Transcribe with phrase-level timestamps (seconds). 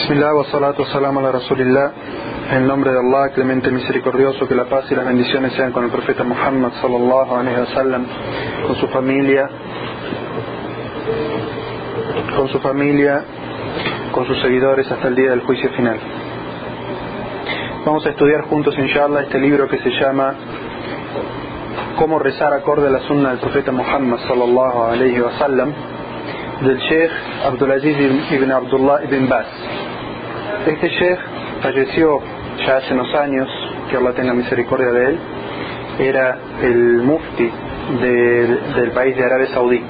[0.00, 1.92] Bismillah wa salatu salam ala Rasulillah.
[2.56, 5.90] En nombre de Allah, clemente misericordioso, que la paz y las bendiciones sean con el
[5.90, 8.06] profeta Muhammad sallallahu alaihi wasallam,
[8.66, 9.46] con su familia,
[12.34, 13.24] con su familia,
[14.12, 16.00] con sus seguidores hasta el día del juicio final.
[17.84, 20.32] Vamos a estudiar juntos, inshallah, este libro que se llama
[21.98, 25.74] Cómo rezar acorde a la sunna del profeta Muhammad sallallahu alaihi wasallam
[26.62, 27.10] del Sheikh
[27.44, 27.96] Abdulaziz
[28.32, 29.46] ibn Abdullah ibn Baz.
[30.66, 31.18] Este Sheikh
[31.62, 32.20] falleció
[32.66, 33.48] ya hace unos años,
[33.90, 35.18] que Allah tenga misericordia de él,
[35.98, 37.50] era el mufti
[38.00, 39.82] del, del país de Arabia Saudí.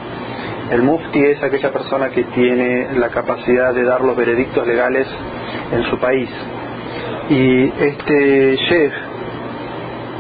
[0.71, 5.09] El mufti es aquella persona que tiene la capacidad de dar los veredictos legales
[5.73, 6.31] en su país.
[7.29, 8.93] Y este Sheikh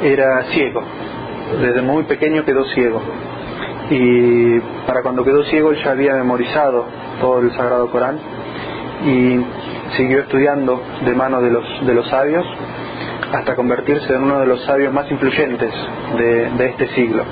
[0.02, 0.82] era ciego,
[1.60, 3.00] desde muy pequeño quedó ciego
[3.90, 6.86] y para cuando quedó ciego él ya había memorizado
[7.20, 8.18] todo el Sagrado Corán
[9.04, 9.40] y
[9.96, 12.46] siguió estudiando de mano de los, de los sabios
[13.32, 15.72] hasta convertirse en uno de los sabios más influyentes
[16.16, 17.24] de, de este siglo.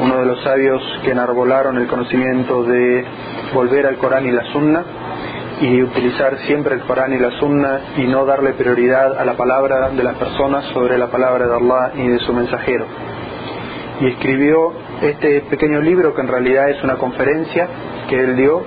[0.00, 3.04] Uno de los sabios que enarbolaron el conocimiento de
[3.52, 4.84] volver al Corán y la Sunna
[5.60, 9.90] y utilizar siempre el Corán y la Sunna y no darle prioridad a la palabra
[9.90, 12.86] de las personas sobre la palabra de Allah y de su mensajero.
[14.00, 17.68] Y escribió este pequeño libro que en realidad es una conferencia
[18.08, 18.62] que él dio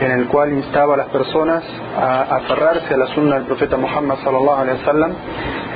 [0.00, 1.62] en el cual instaba a las personas
[1.96, 5.12] a aferrarse a la sunna del profeta Muhammad sallallahu alaihi wasallam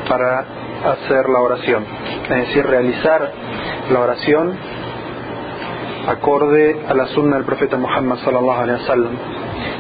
[0.09, 0.45] para
[0.93, 1.85] hacer la oración,
[2.25, 3.33] es decir, realizar
[3.93, 4.55] la oración
[6.09, 9.13] acorde a la sunna del profeta Muhammad sallallahu alaihi wasallam.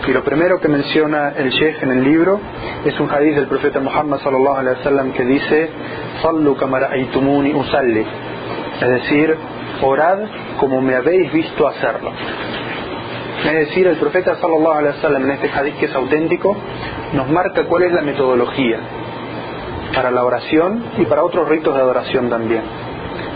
[0.07, 2.39] Y lo primero que menciona el Sheikh en el libro
[2.85, 5.71] es un hadith del profeta Muhammad sallallahu alaihi wasallam que dice:
[6.23, 8.07] "Sallu usalli",
[8.81, 9.37] es decir,
[9.83, 10.19] orad
[10.59, 12.13] como me habéis visto hacerlo.
[13.45, 16.57] Es decir, el profeta sallallahu alaihi wasallam en este hadith que es auténtico
[17.13, 18.79] nos marca cuál es la metodología
[19.95, 22.63] para la oración y para otros ritos de adoración también.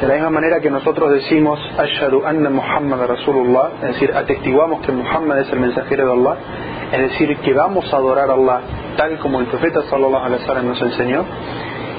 [0.00, 4.92] De la misma manera que nosotros decimos Ashadu anna Muhammad Rasulullah, es decir, atestiguamos que
[4.92, 6.36] Muhammad es el mensajero de Allah,
[6.92, 8.60] es decir, que vamos a adorar a Allah
[8.96, 11.24] tal como el profeta sallallahu alaihi wasallam nos enseñó,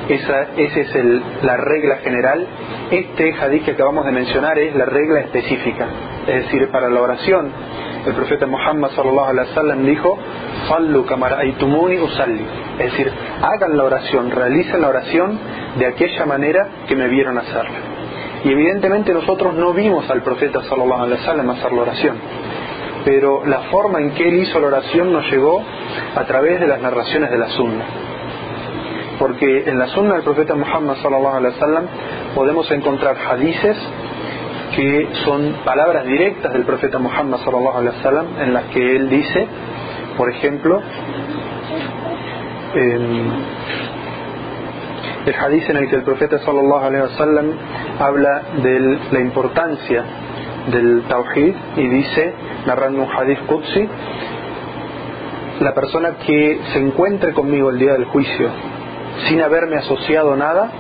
[0.10, 0.96] esa, esa es
[1.44, 2.48] la regla general.
[2.90, 5.88] Este hadith que acabamos de mencionar es la regla específica.
[6.28, 7.52] Es decir, para la oración,
[8.06, 10.18] el profeta Muhammad sallallahu alaihi wasallam dijo,
[10.68, 11.06] "Sallu
[12.04, 12.46] usalli",
[12.80, 13.12] es decir,
[13.42, 15.40] hagan la oración, realicen la oración
[15.78, 17.78] de aquella manera que me vieron hacerla.
[18.44, 22.16] Y evidentemente nosotros no vimos al profeta sallallahu alaihi wasallam hacer la oración,
[23.04, 25.62] pero la forma en que él hizo la oración nos llegó
[26.16, 27.86] a través de las narraciones de la sunna.
[29.20, 31.86] Porque en la sunna del profeta Muhammad sallallahu alaihi wasallam
[32.34, 33.78] podemos encontrar hadices
[34.76, 39.48] que son palabras directas del profeta Muhammad sallallahu alaihi wasallam en las que él dice,
[40.18, 40.82] por ejemplo,
[45.26, 47.52] el hadith en el que el profeta sallallahu alaihi wasallam
[48.00, 50.04] habla de la importancia
[50.72, 52.34] del tawhid y dice,
[52.66, 53.88] narrando un hadith qudsi,
[55.60, 58.50] la persona que se encuentre conmigo el día del juicio
[59.28, 60.72] sin haberme asociado nada,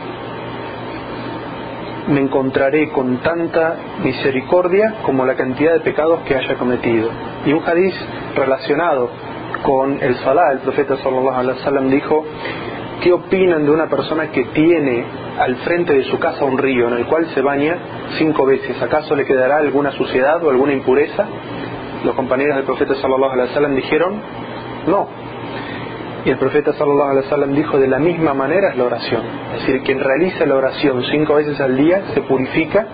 [2.09, 7.09] me encontraré con tanta misericordia como la cantidad de pecados que haya cometido.
[7.45, 7.93] Y un hadiz
[8.35, 9.09] relacionado
[9.63, 12.25] con el Salah, el profeta sallallahu alaihi wasallam dijo,
[13.01, 15.05] ¿qué opinan de una persona que tiene
[15.39, 17.77] al frente de su casa un río en el cual se baña
[18.17, 18.81] cinco veces?
[18.81, 21.25] ¿Acaso le quedará alguna suciedad o alguna impureza?
[22.03, 24.21] Los compañeros del profeta sallallahu alaihi wasallam dijeron,
[24.87, 25.07] no,
[26.31, 29.21] el profeta sallallahu alaihi wasallam dijo de la misma manera es la oración.
[29.53, 32.85] Es decir, quien realiza la oración cinco veces al día se purifica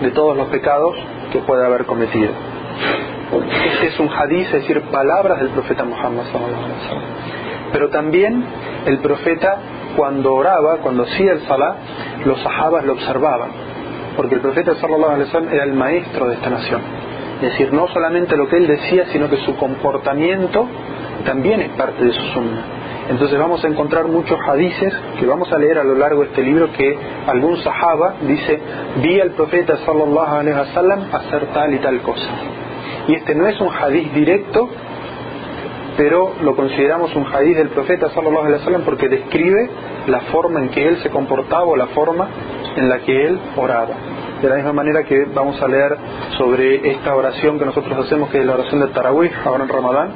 [0.00, 0.94] de todos los pecados
[1.32, 2.30] que puede haber cometido.
[3.72, 7.72] Este es un hadith, es decir, palabras del profeta Muhammad alaihi.
[7.72, 8.44] Pero también
[8.86, 9.58] el profeta
[9.96, 11.76] cuando oraba, cuando hacía el salah,
[12.24, 13.50] los sahabas lo observaban.
[14.16, 16.80] Porque el profeta sallallahu alaihi wasallam era el maestro de esta nación.
[17.42, 20.68] Es decir, no solamente lo que él decía, sino que su comportamiento
[21.24, 22.75] también es parte de su sunna.
[23.08, 26.42] Entonces vamos a encontrar muchos hadices que vamos a leer a lo largo de este
[26.42, 28.60] libro que algún sahaba dice,
[29.02, 32.28] vi al profeta sallallahu alaihi wasallam hacer tal y tal cosa.
[33.06, 34.68] Y este no es un hadiz directo,
[35.96, 39.70] pero lo consideramos un hadiz del profeta sallallahu alaihi wasallam porque describe
[40.08, 42.28] la forma en que él se comportaba o la forma
[42.74, 43.94] en la que él oraba.
[44.42, 45.96] De la misma manera que vamos a leer
[46.36, 50.10] sobre esta oración que nosotros hacemos, que es la oración de Tarawih, ahora en Ramadán,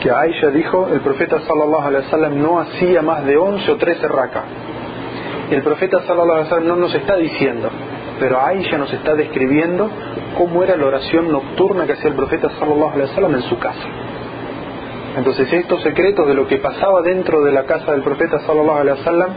[0.00, 4.08] que Aisha dijo, el profeta sallallahu alaihi wasallam no hacía más de 11 o 13
[4.08, 4.44] raka.
[5.50, 7.68] El profeta sallallahu alaihi wasallam no nos está diciendo,
[8.20, 9.90] pero Aisha nos está describiendo
[10.36, 13.88] cómo era la oración nocturna que hacía el profeta sallallahu alaihi wasallam en su casa.
[15.16, 18.98] Entonces estos secretos de lo que pasaba dentro de la casa del profeta sallallahu alaihi
[19.00, 19.30] wasallam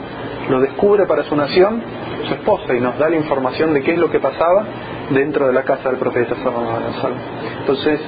[0.50, 1.82] lo descubre para su nación
[2.28, 4.66] su esposa y nos da la información de qué es lo que pasaba
[5.10, 7.14] dentro de la casa del profeta sallallahu.
[7.60, 8.00] Entonces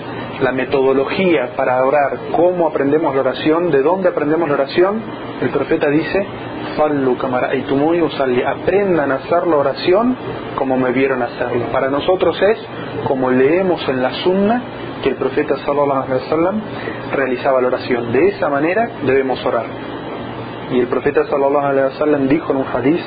[0.42, 5.02] la metodología para orar, cómo aprendemos la oración, de dónde aprendemos la oración,
[5.42, 6.26] el profeta dice,
[8.46, 10.16] aprendan a hacer la oración
[10.56, 11.66] como me vieron hacerlo.
[11.72, 12.58] Para nosotros es
[13.06, 14.62] como leemos en la sunna
[15.02, 16.62] que el profeta sallallahu alaihi
[17.14, 18.12] realizaba la oración.
[18.12, 19.93] De esa manera debemos orar.
[20.74, 23.02] Y el profeta sallallahu alaihi wasallam dijo en un hadith,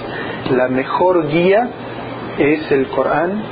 [0.53, 1.69] la mejor guía
[2.39, 3.43] es el Corán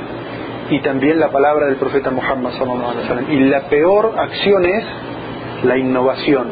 [0.69, 3.31] y también la palabra del profeta Muhammad sallallahu alaihi wasallam.
[3.31, 4.85] Y la peor acción es
[5.63, 6.47] la innovación.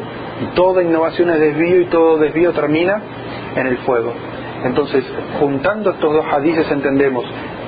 [0.54, 3.00] Toda innovación es desvío y todo desvío termina
[3.56, 4.12] en el fuego.
[4.64, 5.04] Entonces,
[5.40, 7.24] juntando estos dos hadices entendemos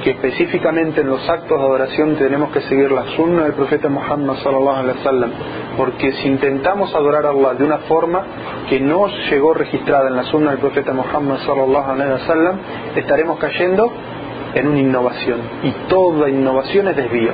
[0.06, 4.37] que específicamente en los actos de adoración tenemos que seguir la sunna del profeta Muhammad
[4.37, 5.31] sallallahu alaihi wasallam,
[5.76, 8.23] porque si intentamos adorar a Allah de una forma
[8.69, 12.20] que no llegó registrada en la sunna del profeta Muhammad sallallahu alaihi
[12.94, 13.91] estaremos cayendo
[14.55, 17.32] en una innovación y toda innovación es desvío.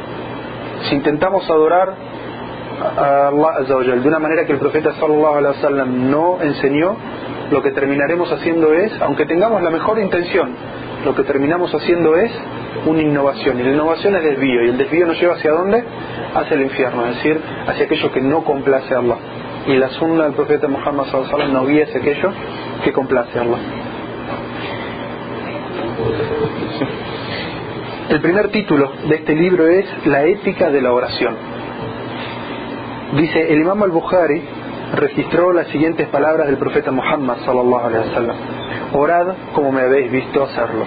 [0.89, 1.93] Si intentamos adorar
[2.97, 6.97] a Allah de una manera que el profeta sallallahu alaihi wasallam no enseñó,
[7.51, 10.55] lo que terminaremos haciendo es, aunque tengamos la mejor intención,
[11.05, 12.33] lo que terminamos haciendo es
[12.87, 13.59] una innovación.
[13.59, 15.83] Y la innovación es desvío, y el desvío nos lleva hacia dónde?
[16.35, 19.17] Hacia el infierno, es decir, hacia aquello que no complace a Allah.
[19.67, 22.33] Y la sunna del profeta Muhammad sallallahu no guía hacia aquello
[22.85, 23.59] que complace a Allah.
[28.09, 31.37] El primer título de este libro es La ética de la oración.
[33.17, 34.43] Dice, el imam al-Bukhari
[34.95, 38.37] registró las siguientes palabras del profeta Muhammad sallallahu alaihi wasallam.
[38.93, 40.85] Orad como me habéis visto hacerlo.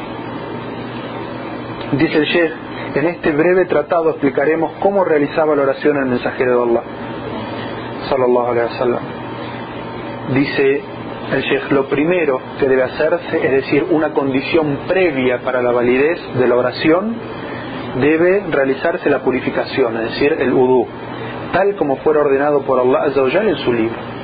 [1.94, 2.54] Dice el Sheikh,
[2.96, 6.84] en este breve tratado explicaremos cómo realizaba la oración el mensajero de Allah
[8.10, 9.00] sallallahu alaihi wasallam.
[10.34, 10.82] Dice
[11.34, 16.20] el Sheikh, lo primero que debe hacerse, es decir, una condición previa para la validez
[16.36, 17.16] de la oración,
[18.00, 20.88] debe realizarse la purificación, es decir, el udú
[21.56, 24.15] tal como fuera ordenado por Allah en su libro.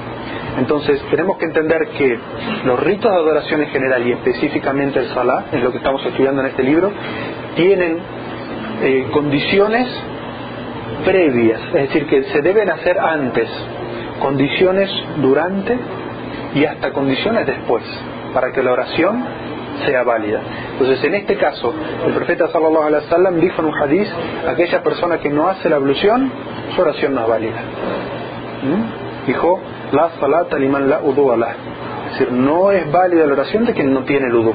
[0.57, 2.19] Entonces tenemos que entender que
[2.65, 6.41] los ritos de adoración en general y específicamente el Salah, en lo que estamos estudiando
[6.41, 6.91] en este libro,
[7.55, 7.99] tienen
[8.83, 9.87] eh, condiciones
[11.05, 13.49] previas, es decir, que se deben hacer antes,
[14.19, 15.77] condiciones durante
[16.53, 17.83] y hasta condiciones después,
[18.33, 19.23] para que la oración
[19.85, 20.41] sea válida.
[20.73, 21.73] Entonces, en este caso,
[22.05, 24.07] el profeta sallallahu alaihi wasallam dijo en un hadith,
[24.47, 26.31] aquella persona que no hace la ablución,
[26.75, 27.61] su oración no es válida.
[28.63, 29.27] ¿Mm?
[29.27, 29.61] Dijo,
[29.91, 34.03] la salata liman la udu Es decir, no es válida la oración de quien no
[34.03, 34.53] tiene el udu.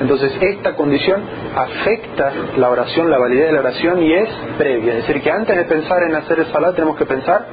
[0.00, 1.22] Entonces, esta condición
[1.54, 4.28] afecta la oración, la validez de la oración y es
[4.58, 4.98] previa.
[4.98, 7.46] Es decir, que antes de pensar en hacer el salat, tenemos que pensar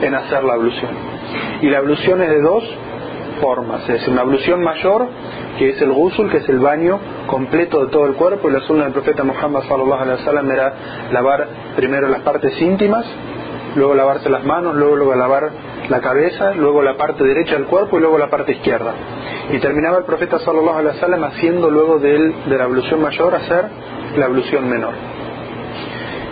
[0.00, 0.90] en hacer la ablución.
[1.62, 2.64] Y la ablución es de dos
[3.40, 3.88] formas.
[3.88, 5.06] Es una ablución mayor
[5.58, 8.60] que es el ghusl, que es el baño completo de todo el cuerpo, y la
[8.60, 10.72] sunna del profeta Muhammad sallallahu alaihi wasallam era
[11.12, 13.04] lavar primero las partes íntimas,
[13.74, 15.50] luego lavarse las manos, luego, luego lavar
[15.88, 18.92] la cabeza, luego la parte derecha del cuerpo y luego la parte izquierda.
[19.50, 23.66] Y terminaba el profeta sallallahu alaihi wasallam haciendo luego de, de la ablución mayor hacer
[24.16, 24.94] la ablución menor.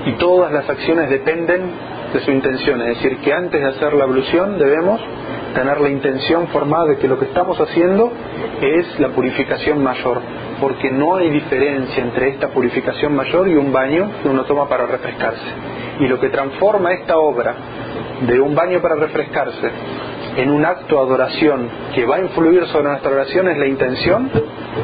[0.06, 1.70] Y todas las acciones dependen
[2.12, 5.00] de su intención, es decir, que antes de hacer la ablución debemos
[5.54, 8.12] tener la intención formada de que lo que estamos haciendo
[8.60, 10.20] es la purificación mayor,
[10.60, 14.86] porque no hay diferencia entre esta purificación mayor y un baño que uno toma para
[14.86, 15.44] refrescarse.
[16.01, 17.55] Y lo que transforma esta obra
[18.27, 19.70] de un baño para refrescarse
[20.36, 24.31] en un acto de adoración que va a influir sobre nuestra oración es la intención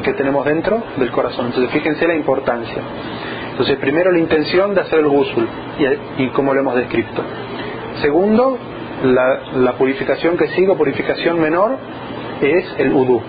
[0.03, 1.47] que tenemos dentro del corazón.
[1.47, 2.81] Entonces fíjense la importancia.
[3.51, 7.21] Entonces primero la intención de hacer el gusul y, y como lo hemos descrito.
[8.01, 8.57] Segundo,
[9.03, 11.77] la, purificación que sigue, purificación menor,
[12.41, 13.21] es el udú.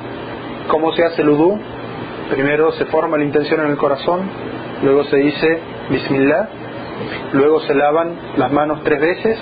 [0.69, 1.59] ¿Cómo se hace el udú?
[2.31, 4.23] Primero se forma la intención en el corazón,
[4.83, 6.49] luego se dice Bismillah,
[7.33, 9.39] luego se lavan las manos tres veces,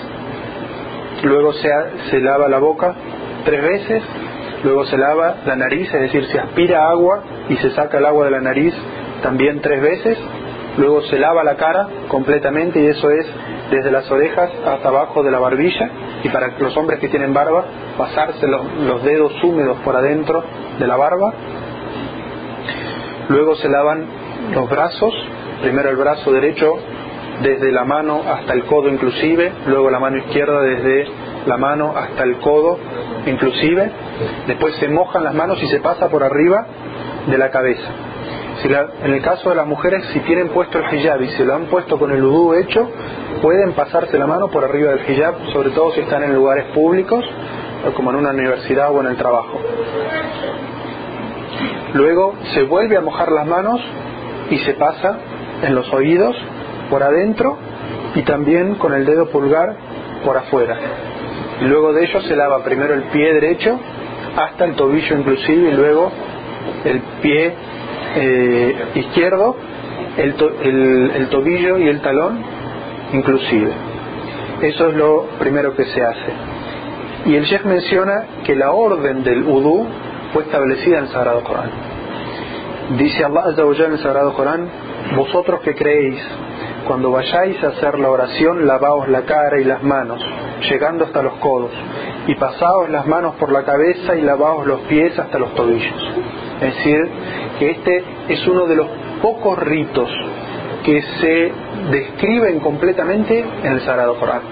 [1.22, 2.94] luego se, lava la boca
[3.44, 4.02] tres veces,
[4.64, 8.24] luego se lava la nariz, es decir, se aspira agua y se saca el agua
[8.24, 8.74] de la nariz
[9.22, 10.18] también tres veces,
[10.76, 13.26] luego se lava la cara completamente y eso es
[13.70, 15.90] desde las orejas hasta abajo de la barbilla
[16.22, 17.64] y para los hombres que tienen barba
[17.96, 20.42] pasarse los, dedos húmedos por adentro
[20.78, 21.32] de la barba.
[23.32, 24.04] Luego se lavan
[24.52, 25.14] los brazos,
[25.62, 26.74] primero el brazo derecho
[27.42, 31.06] desde la mano hasta el codo inclusive, luego la mano izquierda desde
[31.46, 32.78] la mano hasta el codo
[33.24, 33.90] inclusive,
[34.46, 36.66] después se mojan las manos y se pasa por arriba
[37.26, 37.88] de la cabeza.
[39.02, 41.64] En el caso de las mujeres, si tienen puesto el hijab y se lo han
[41.66, 42.86] puesto con el udú hecho,
[43.40, 47.24] pueden pasarse la mano por arriba del hijab, sobre todo si están en lugares públicos,
[47.96, 49.58] como en una universidad o en el trabajo.
[51.94, 53.80] Luego se vuelve a mojar las manos
[54.50, 55.18] y se pasa
[55.62, 56.36] en los oídos,
[56.92, 57.56] por adentro
[58.14, 59.74] y también con el dedo pulgar
[60.24, 60.76] por afuera.
[61.62, 63.78] Luego de ello se lava primero el pie derecho
[64.36, 66.12] hasta el tobillo inclusive y luego
[66.84, 67.54] el pie
[68.16, 69.56] eh, izquierdo,
[70.18, 72.40] el, tobillo y el talón
[73.14, 73.72] inclusive.
[74.60, 76.32] Eso es lo primero que se hace.
[77.24, 79.86] Y el Sheikh menciona que la orden del udú
[80.32, 81.70] fue establecida en el Sagrado Corán.
[82.98, 83.44] Dice Allah
[83.86, 84.68] en el Sagrado Corán,
[85.16, 86.20] vosotros que creéis,
[86.86, 90.22] cuando vayáis a hacer la oración, lavaos la cara y las manos,
[90.68, 91.70] llegando hasta los codos,
[92.26, 96.12] y pasaos las manos por la cabeza y lavaos los pies hasta los tobillos.
[96.60, 96.98] Es decir,
[97.58, 98.88] que este es uno de los
[99.20, 100.10] pocos ritos
[100.84, 101.52] que se
[101.90, 104.42] describen completamente en el Sagrado Corán.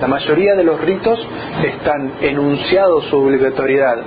[0.00, 1.18] La mayoría de los ritos
[1.64, 3.98] están enunciados su obligatoriedad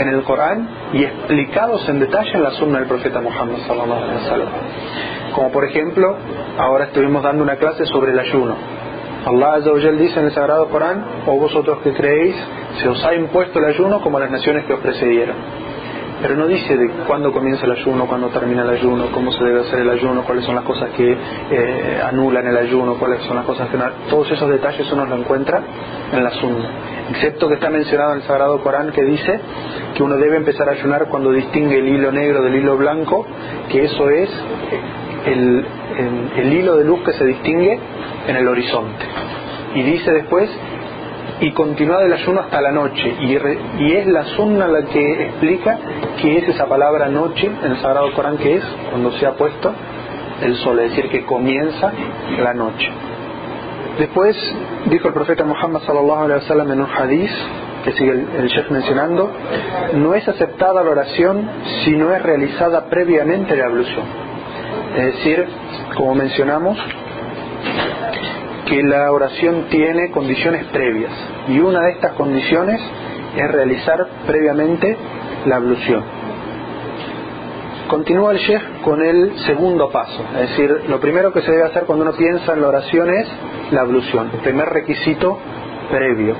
[0.00, 4.24] en el Corán y explicados en detalle en la sunna del profeta Muhammad sallallahu alaihi
[4.24, 4.48] wasallam.
[5.34, 6.16] Como por ejemplo,
[6.58, 8.56] ahora estuvimos dando una clase sobre el ayuno.
[9.26, 12.34] Allah Azza dice en el Sagrado Corán, o vosotros que creéis,
[12.80, 15.36] se os ha impuesto el ayuno como las naciones que os precedieron.
[16.22, 19.60] Pero no dice de cuándo comienza el ayuno, cuándo termina el ayuno, cómo se debe
[19.60, 23.46] hacer el ayuno, cuáles son las cosas que eh, anulan el ayuno, cuáles son las
[23.46, 23.84] cosas que no.
[24.08, 25.62] Todos esos detalles uno los encuentra
[26.12, 26.70] en la sunna.
[27.10, 29.40] Excepto que está mencionado en el Sagrado Corán que dice
[29.94, 33.26] que uno debe empezar a ayunar cuando distingue el hilo negro del hilo blanco,
[33.70, 34.30] que eso es
[35.26, 35.66] el,
[36.36, 37.78] el hilo de luz que se distingue
[38.28, 39.04] en el horizonte.
[39.74, 40.50] Y dice después
[41.40, 43.14] y continuar el ayuno hasta la noche.
[43.20, 43.32] Y,
[43.82, 45.78] y, es la sunna la que explica
[46.20, 49.72] qué es esa palabra noche en el Sagrado Corán, que es cuando se ha puesto
[50.42, 51.92] el sol, es decir, que comienza
[52.38, 52.90] la noche.
[53.98, 54.36] Después
[54.86, 57.30] dijo el profeta Muhammad sallallahu alaihi wasallam en un hadith
[57.84, 59.30] que sigue el, el Sheikh mencionando,
[59.94, 61.48] no es aceptada la oración
[61.84, 64.04] si no es realizada previamente la ablución.
[64.96, 65.46] Es decir,
[65.96, 66.78] como mencionamos,
[68.70, 71.12] que la oración tiene condiciones previas
[71.48, 72.80] y una de estas condiciones
[73.36, 74.96] es realizar previamente
[75.46, 76.04] la ablución.
[77.88, 81.84] Continúa el Sheikh con el segundo paso, es decir, lo primero que se debe hacer
[81.84, 83.28] cuando uno piensa en la oración es
[83.72, 85.36] la ablución, primer requisito
[85.90, 86.36] previo.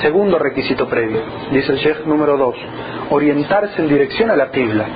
[0.00, 1.20] Segundo requisito previo,
[1.52, 2.54] dice el Sheikh número dos,
[3.10, 4.86] orientarse en dirección a la Qibla,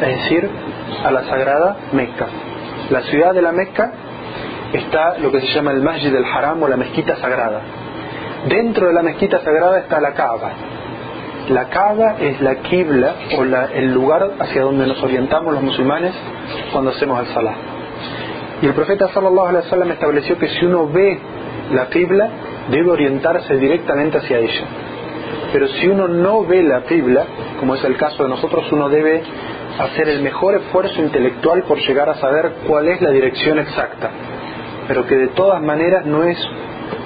[0.00, 0.48] es decir,
[1.04, 2.26] a la sagrada Mecca.
[2.88, 3.92] La ciudad de la Mecca
[4.74, 7.60] está lo que se llama el Masjid del Haram o la mezquita sagrada.
[8.48, 10.52] Dentro de la mezquita sagrada está la Kaaba.
[11.48, 16.12] La Kaaba es la Qibla o el lugar hacia donde nos orientamos los musulmanes
[16.72, 17.54] cuando hacemos el Salah.
[18.62, 21.18] Y el profeta sallallahu alaihi wasallam estableció que si uno ve
[21.72, 22.28] la Qibla
[22.70, 24.64] debe orientarse directamente hacia ella.
[25.52, 27.24] Pero si uno no ve la Qibla,
[27.60, 29.22] como es el caso de nosotros, uno debe
[29.78, 34.10] hacer el mejor esfuerzo intelectual por llegar a saber cuál es la dirección exacta
[34.88, 36.38] pero que de todas maneras no es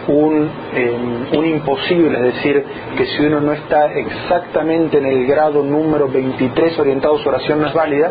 [0.09, 0.97] un, eh,
[1.37, 2.65] un, imposible, es decir,
[2.97, 7.67] que si uno no está exactamente en el grado número 23 orientado su oración no
[7.67, 8.11] es válida,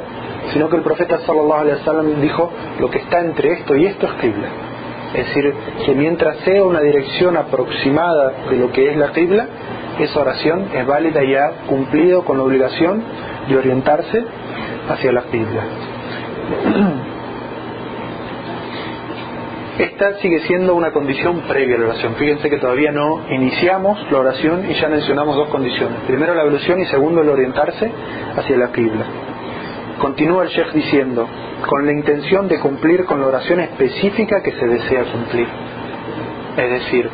[0.54, 4.06] sino que el profeta sallallahu alaihi wasallam dijo lo que está entre esto y esto
[4.06, 4.48] es qibla.
[5.14, 5.54] Es decir,
[5.86, 9.48] que mientras sea una dirección aproximada de lo que es la qibla,
[10.00, 13.02] esa oración es válida y ha cumplido con la obligación
[13.50, 14.24] de orientarse
[14.90, 15.64] hacia la qibla.
[19.78, 22.16] Esta sigue siendo una condición previa a la oración.
[22.16, 26.00] Fíjense que todavía no iniciamos la oración y ya mencionamos dos condiciones.
[26.08, 27.92] Primero la evolución y segundo el orientarse
[28.36, 29.06] hacia la Qibla.
[30.00, 31.28] Continúa el Sheikh diciendo,
[31.68, 35.48] con la intención de cumplir con la oración específica que se desea cumplir.
[36.58, 37.10] Es decir,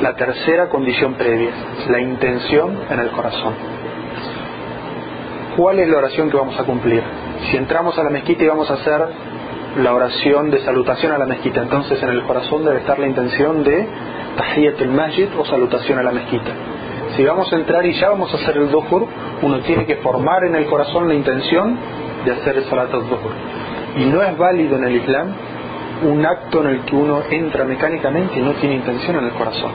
[0.00, 1.50] la tercera condición previa,
[1.90, 3.54] la intención en el corazón.
[5.58, 7.02] ¿Cuál es la oración que vamos a cumplir?
[7.50, 9.29] Si entramos a la mezquita y vamos a hacer
[9.76, 11.62] la oración de salutación a la mezquita.
[11.62, 13.86] Entonces en el corazón debe estar la intención de
[14.36, 16.50] Tahiyatul Masjid o salutación a la mezquita.
[17.16, 19.06] Si vamos a entrar y ya vamos a hacer el Dhuhr,
[19.42, 21.76] uno tiene que formar en el corazón la intención
[22.24, 23.32] de hacer el Salat al-Dhuhr.
[23.96, 25.34] Y no es válido en el Islam
[26.02, 29.72] un acto en el que uno entra mecánicamente y no tiene intención en el corazón.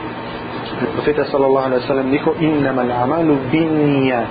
[0.81, 4.27] El profeta sallallahu alaihi wasallam dijo: "Innamal amalu binniyat."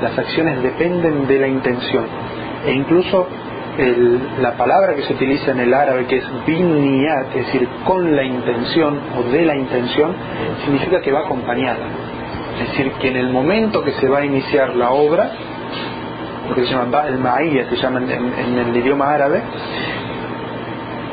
[0.00, 2.04] Las acciones dependen de la intención.
[2.66, 3.28] E incluso
[4.40, 8.22] la palabra que se utiliza en el árabe, que es biniyat, es decir, con la
[8.22, 10.14] intención o de la intención,
[10.64, 11.86] significa que va acompañada.
[12.60, 15.30] Es decir, que en el momento que se va a iniciar la obra,
[16.48, 19.42] lo que se llama el Ma'iyya, se llama en, el idioma árabe,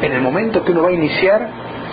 [0.02, 1.48] en el momento que uno va a iniciar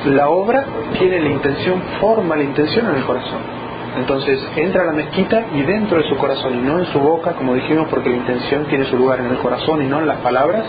[0.06, 0.64] la obra,
[0.98, 3.55] tiene la intención, forma la intención en el corazón.
[3.96, 7.32] Entonces entra a la mezquita y dentro de su corazón y no en su boca,
[7.32, 10.18] como dijimos, porque la intención tiene su lugar en el corazón y no en las
[10.18, 10.64] palabras,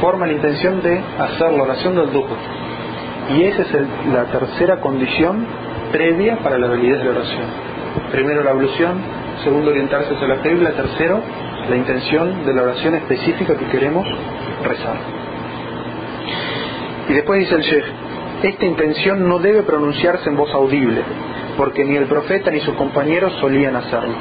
[0.00, 2.36] forma la intención de hacer la oración del dujo.
[3.30, 3.72] Y esa es
[4.12, 5.44] la tercera condición
[5.90, 7.46] previa para la validez de la oración.
[8.12, 9.00] Primero la ablución,
[9.42, 11.22] segundo orientarse hacia la la tercero
[11.68, 14.06] la intención de la oración específica que queremos
[14.64, 14.96] rezar.
[17.08, 17.84] Y después dice el Sheikh,
[18.42, 21.02] esta intención no debe pronunciarse en voz audible,
[21.62, 24.14] porque ni el profeta ni sus compañeros solían hacerlo.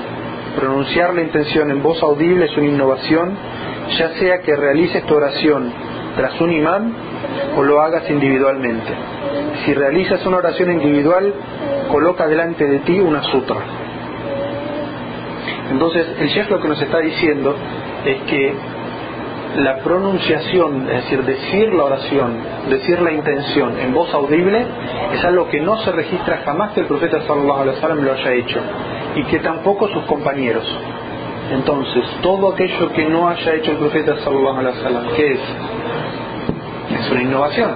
[0.60, 3.36] Pronunciar la intención en voz audible es una innovación,
[3.98, 5.74] ya sea que realices tu oración
[6.15, 6.93] tras un imán
[7.57, 8.93] o lo hagas individualmente.
[9.65, 11.33] Si realizas una oración individual,
[11.89, 13.57] coloca delante de ti una sutra.
[15.71, 17.55] Entonces, el chef lo que nos está diciendo
[18.05, 18.53] es que
[19.55, 22.38] la pronunciación, es decir, decir la oración,
[22.70, 24.65] decir la intención en voz audible,
[25.13, 28.60] es algo que no se registra jamás que el profeta sallallahu alaihi lo haya hecho
[29.15, 30.65] y que tampoco sus compañeros.
[31.51, 35.39] Entonces, todo aquello que no haya hecho el profeta sallallahu alaihi ¿qué es?
[37.00, 37.72] Es una innovación.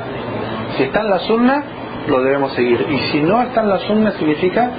[0.78, 1.64] Si está en la sunna,
[2.08, 2.86] lo debemos seguir.
[2.90, 4.72] Y si no está en la sunna, significa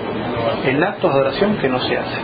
[0.65, 2.21] en actos de oración que no se hace.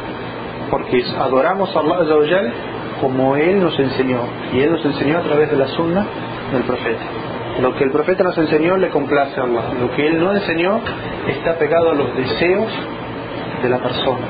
[0.71, 2.53] Porque adoramos a Allah
[3.01, 4.21] como Él nos enseñó.
[4.53, 6.07] Y Él nos enseñó a través de la sunna
[6.53, 7.22] del profeta.
[7.61, 9.63] Lo que el profeta nos enseñó le complace a Allah.
[9.81, 10.81] Lo que Él no enseñó
[11.29, 12.73] está pegado a los deseos
[13.63, 14.27] de la persona.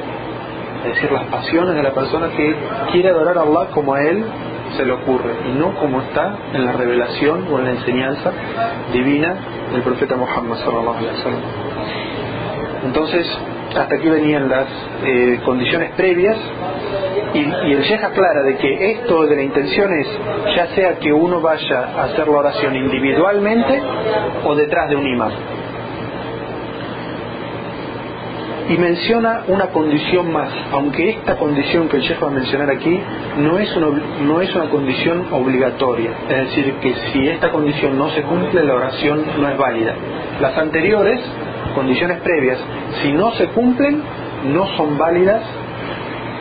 [0.85, 2.57] Es decir, las pasiones de la persona que
[2.91, 4.25] quiere adorar a Allah como a Él
[4.77, 8.33] se le ocurre y no como está en la revelación o en la enseñanza
[8.93, 9.37] divina
[9.73, 11.41] del profeta Muhammad sallallahu alaihi wasallam.
[12.85, 13.27] Entonces,
[13.77, 14.67] hasta aquí venían las
[15.05, 16.37] eh, condiciones previas
[17.35, 20.07] y, el Sheikh aclara de que esto de la intención es
[20.55, 23.81] ya sea que uno vaya a hacer la oración individualmente
[24.45, 25.33] o detrás de un imán.
[28.69, 33.01] Y menciona una condición más, aunque esta condición que el Sheikh va a mencionar aquí
[33.39, 33.69] no es,
[34.23, 38.75] no es una condición obligatoria, es decir, que si esta condición no se cumple, la
[38.75, 39.95] oración no es válida.
[40.41, 41.21] Las anteriores,
[41.75, 42.59] condiciones previas,
[43.03, 44.03] si no se cumplen,
[44.45, 45.43] no son válidas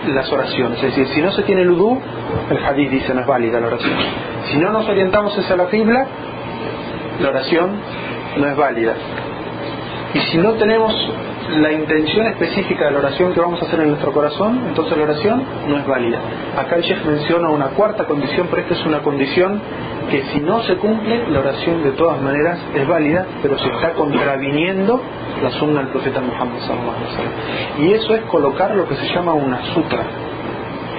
[0.08, 0.78] las oraciones.
[0.84, 2.00] Es decir, si no se tiene el udú,
[2.50, 3.94] el hadith dice no es válida la oración.
[4.52, 6.06] Si no nos orientamos hacia la fibla,
[7.20, 7.80] la oración
[8.38, 8.96] no es válida.
[10.14, 10.94] Y si no tenemos
[11.58, 15.04] la intención específica de la oración que vamos a hacer en nuestro corazón, entonces la
[15.04, 16.20] oración no es válida.
[16.58, 19.62] Acá el chef menciona una cuarta condición, pero esta es una condición
[20.10, 23.94] que si no se cumple, la oración de todas maneras es válida, pero se está
[23.94, 25.02] contraviniendo
[25.42, 26.60] la sunna del profeta Muhammad
[27.80, 30.04] Y eso es colocar lo que se llama una sutra,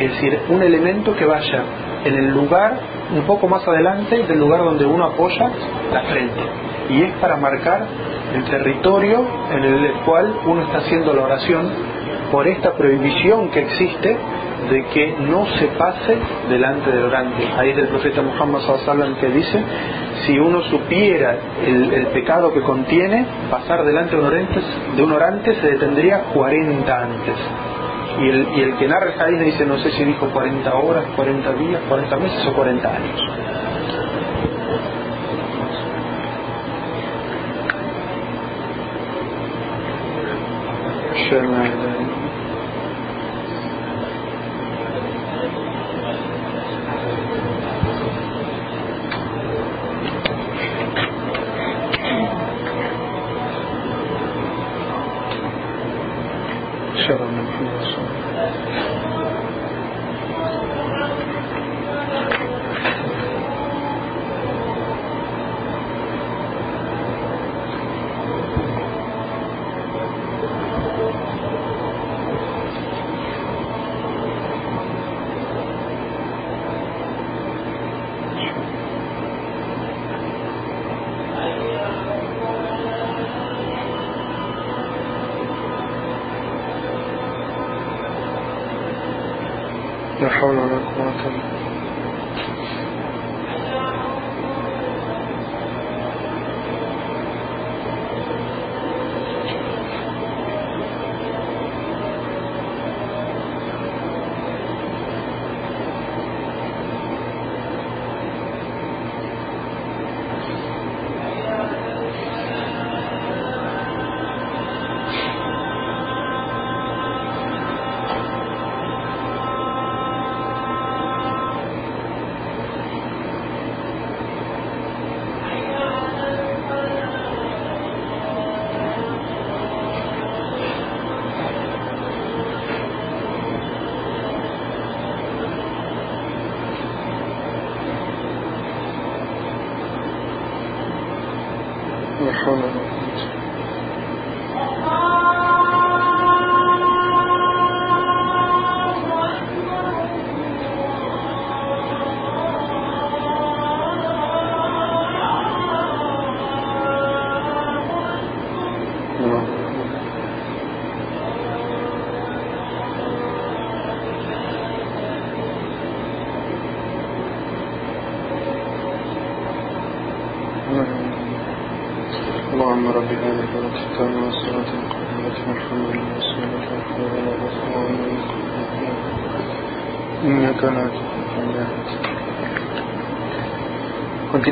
[0.00, 1.62] es decir, un elemento que vaya
[2.04, 2.78] en el lugar
[3.14, 5.50] un poco más adelante del lugar donde uno apoya
[5.92, 6.71] la frente.
[6.88, 7.86] Y es para marcar
[8.34, 11.68] el territorio en el cual uno está haciendo la oración
[12.30, 14.16] por esta prohibición que existe
[14.70, 16.16] de que no se pase
[16.48, 17.42] delante del orante.
[17.58, 19.62] Ahí es el profeta Muhammad sallallahu que dice,
[20.26, 24.22] si uno supiera el, pecado que contiene, pasar delante de
[25.02, 27.34] un, orante, de se detendría 40 antes.
[28.20, 31.04] Y el, y el que narra el hadith dice, no sé si dijo 40 horas,
[31.16, 33.20] 40 días, 40 meses o 40 años.
[41.32, 42.31] Sure,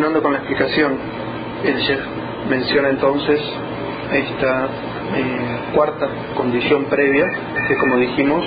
[0.00, 0.98] Continuando con la explicación,
[1.62, 2.00] el Sheikh
[2.48, 3.38] menciona entonces
[4.10, 4.64] esta
[5.14, 7.26] eh, cuarta condición previa,
[7.68, 8.42] que como dijimos,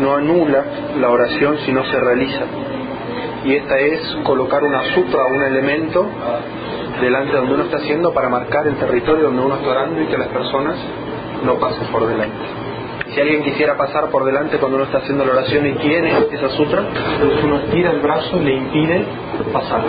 [0.00, 0.64] no anula
[0.98, 2.44] la oración sino se realiza.
[3.44, 6.06] Y esta es colocar una sutra, un elemento
[6.98, 10.06] delante de donde uno está haciendo para marcar el territorio donde uno está orando y
[10.06, 10.76] que las personas
[11.44, 12.38] no pasen por delante.
[13.12, 16.48] Si alguien quisiera pasar por delante cuando uno está haciendo la oración y tiene esa
[16.50, 19.04] sutra, entonces uno estira el brazo y le impide
[19.52, 19.82] pasar.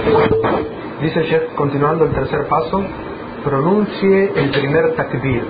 [1.02, 2.84] Dice el chef, continuando el tercer paso,
[3.44, 5.44] pronuncie el primer takbir,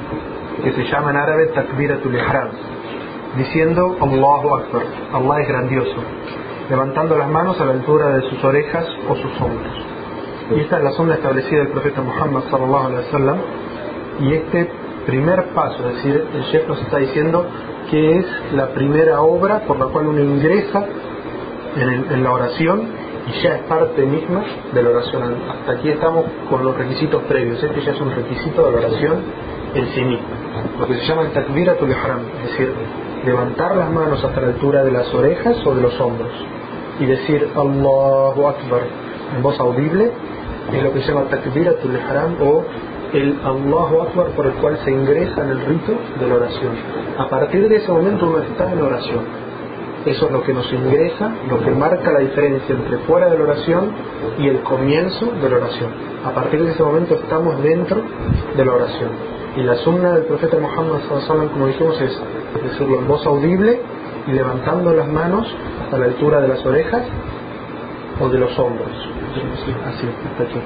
[0.63, 2.49] que se llama en árabe takbiratul ihram,
[3.37, 4.83] diciendo Allahu Akbar,
[5.13, 5.97] Allah es grandioso,
[6.69, 9.73] levantando las manos a la altura de sus orejas o sus hombros.
[10.55, 13.37] Y esta es la zona establecida del profeta Muhammad sallallahu alaihi wasallam.
[14.19, 14.69] Y este
[15.05, 17.45] primer paso, es decir, el chef nos está diciendo
[17.89, 20.85] que es la primera obra por la cual uno ingresa
[21.75, 23.00] en, la oración
[23.43, 25.35] ya es parte misma de la oración.
[25.49, 27.61] Hasta aquí estamos con los requisitos previos.
[27.61, 29.23] Este ya es un requisito de la oración
[29.73, 30.27] en sí mismo.
[30.79, 32.73] Lo que se llama el takbiratul ihram, es decir,
[33.25, 36.31] levantar las manos hasta la altura de las orejas o de los hombros
[36.99, 38.81] y decir Allahu Akbar
[39.35, 40.11] en voz audible
[40.73, 42.63] es lo que se llama takbiratul haram o
[43.13, 46.73] el Allahu Akbar por el cual se ingresa en el rito de la oración.
[47.17, 49.50] A partir de ese momento uno está en oración.
[50.05, 53.43] Eso es lo que nos ingresa, lo que marca la diferencia entre fuera de la
[53.43, 53.91] oración
[54.39, 55.91] y el comienzo de la oración.
[56.25, 58.01] A partir de ese momento estamos dentro
[58.55, 59.09] de la oración.
[59.57, 61.01] Y la sunna del profeta Muhammad
[61.53, 62.19] como dijimos, es
[62.63, 63.79] decirlo en voz audible
[64.27, 65.47] y levantando las manos
[65.91, 67.03] a la altura de las orejas
[68.19, 69.11] o de los hombros
[69.87, 70.57] así,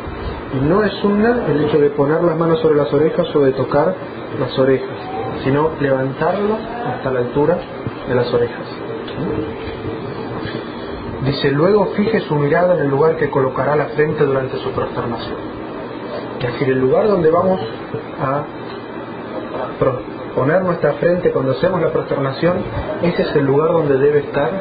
[0.54, 3.52] Y no es sunna el hecho de poner las manos sobre las orejas o de
[3.52, 3.93] tocar
[4.39, 4.98] las orejas,
[5.43, 7.58] sino levantarlo hasta la altura
[8.08, 8.85] de las orejas.
[11.25, 15.38] Dice, luego fije su mirada en el lugar que colocará la frente durante su prosternación.
[16.39, 17.60] Es decir, el lugar donde vamos
[18.21, 18.43] a
[20.36, 22.58] poner nuestra frente cuando hacemos la prosternación,
[23.01, 24.51] ese es el lugar donde debe estar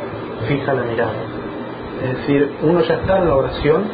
[0.49, 1.13] fija la mirada.
[2.03, 3.85] Es decir, uno ya está en la oración,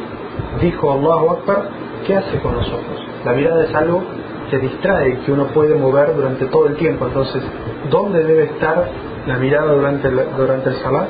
[0.61, 1.69] dijo Allahu Akbar,
[2.05, 3.05] ¿qué hace con los ojos?
[3.25, 4.03] La mirada es algo
[4.49, 7.05] que distrae, que uno puede mover durante todo el tiempo.
[7.05, 7.43] Entonces,
[7.89, 8.87] ¿dónde debe estar
[9.27, 11.07] la mirada durante el, durante el salat?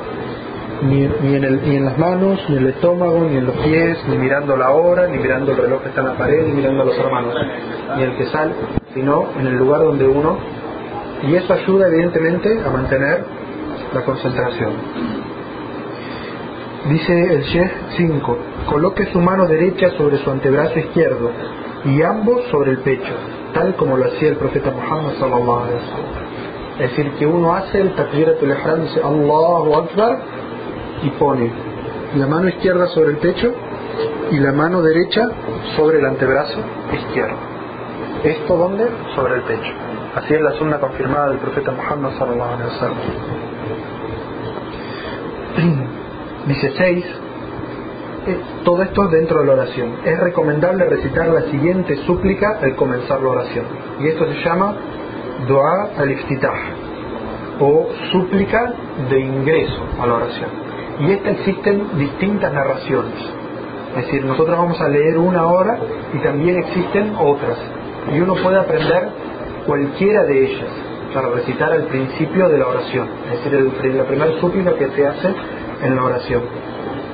[0.82, 4.18] Ni, en ni en las manos, ni en el estómago, ni en los pies, ni
[4.18, 6.86] mirando la hora, ni mirando el reloj que está en la pared, ni mirando a
[6.86, 7.34] los hermanos,
[7.96, 8.52] ni el que sale,
[8.94, 10.38] sino en el lugar donde uno...
[11.22, 13.24] Y eso ayuda evidentemente a mantener
[13.94, 14.72] la concentración.
[16.88, 21.30] Dice el Sheikh 5, coloque su mano derecha sobre su antebrazo izquierdo
[21.84, 23.12] y ambos sobre el pecho,
[23.54, 25.12] tal como lo hacía el profeta Muhammad.
[26.78, 30.18] Es decir, que uno hace el takbiratul ihram, dice Allahu Akbar
[31.02, 31.50] y pone
[32.16, 33.52] la mano izquierda sobre el pecho
[34.30, 35.22] y la mano derecha
[35.76, 36.60] sobre el antebrazo
[36.92, 37.36] izquierdo.
[38.24, 38.88] ¿Esto dónde?
[39.14, 39.72] Sobre el pecho.
[40.14, 42.98] Así es la sunna confirmada del profeta Muhammad sallallahu alaihi wasallam.
[46.46, 47.04] Dice 6,
[48.26, 49.94] eh, todo esto dentro de la oración.
[50.04, 53.64] Es recomendable recitar la siguiente súplica al comenzar la oración.
[54.00, 54.76] Y esto se llama
[55.46, 56.54] Dua al-Iftitah
[57.60, 58.72] o súplica
[59.08, 60.50] de ingreso a la oración.
[61.00, 63.14] Y esta existen distintas narraciones.
[63.96, 65.78] Es decir, nosotros vamos a leer una hora
[66.14, 67.58] y también existen otras.
[68.12, 69.08] Y uno puede aprender
[69.66, 70.70] cualquiera de ellas
[71.14, 73.08] para recitar al principio de la oración.
[73.32, 75.34] Es decir, la primera súplica que se hace
[75.82, 76.42] en la oración.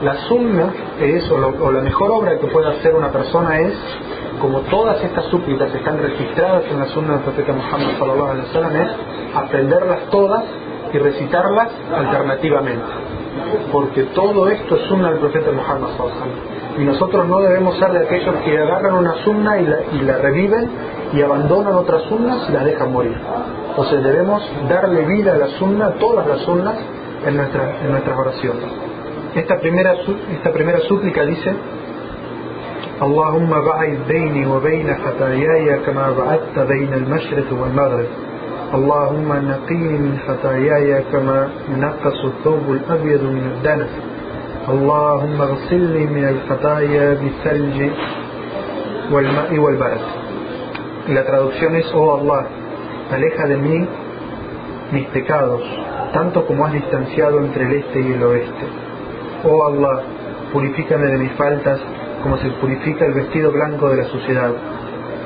[0.02, 3.74] La sunna es, o, la mejor obra que puede hacer una persona es,
[4.40, 8.76] como todas estas súplicas están registradas en la sunna del profeta Muhammad sallallahu alaihi wasallam,
[8.76, 8.90] es
[9.34, 10.44] aprenderlas todas
[10.92, 12.86] y recitarlas alternativamente.
[13.72, 16.80] Porque todo esto es sunna del profeta Muhammad sallallahu alaihi wasallam.
[16.80, 20.70] Y nosotros no debemos ser de aquellos que agarran una sunna y la, reviven
[21.12, 23.16] y abandonan otras sunnas y las dejan morir.
[23.90, 26.74] Sea, debemos darle vida a la sunna, todas las sunnas,
[27.26, 28.64] en, nuestra, en nuestras oraciones.
[29.34, 29.94] Esta primera,
[30.32, 31.54] esta primera súplica dice,
[33.02, 38.10] اللهم بعد بيني وبين خطاياي كما بعدت بين المشرق والمغرب.
[38.74, 43.92] اللهم نقيني من خطاياي كما نقص الثوب الأبيض من الدنس.
[44.68, 47.90] اللهم اغسلني من الخطايا بالثلج
[49.12, 50.04] والماء والبرد.
[51.08, 52.46] La traducción es, oh Allah,
[53.12, 53.88] aleja de mí
[54.90, 55.62] mis pecados,
[56.12, 58.66] tanto como has distanciado entre el este y el oeste.
[59.44, 60.02] Oh Allah,
[60.52, 61.78] purifícame de mis faltas
[62.27, 64.51] como se purifica el vestido blanco de la suciedad.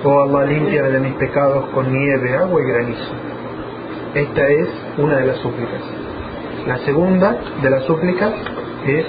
[0.04, 3.12] Oh Allah, límpiame de mis pecados con nieve, agua y granizo.
[4.13, 5.82] Esta es una de las súplicas.
[6.65, 8.34] La segunda de las súplicas
[8.86, 9.06] es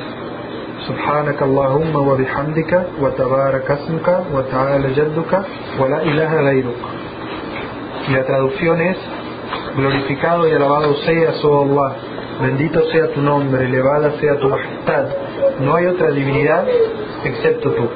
[0.88, 5.32] سبحانك اللهم وبحمدك وتبارك اسمك وتعالى جدك
[5.80, 6.80] ولا إله غيرك.
[8.08, 8.96] Y la traducción es
[9.76, 11.96] glorificado y alabado seas, oh Allah,
[12.40, 15.06] bendito sea tu nombre, elevada sea tu majestad,
[15.60, 16.64] no hay otra divinidad
[17.29, 17.89] excepto tú.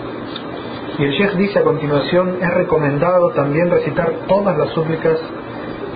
[0.99, 5.19] Y el Sheikh dice a continuación, es recomendado también recitar todas las súplicas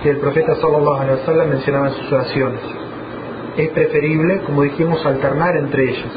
[0.02, 2.60] que el profeta sallallahu alaihi wasallam mencionaba en sus oraciones.
[3.56, 6.12] Es preferible, como dijimos, alternar entre ellas.